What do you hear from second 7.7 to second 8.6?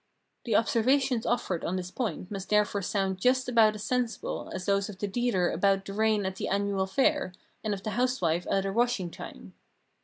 of the housewife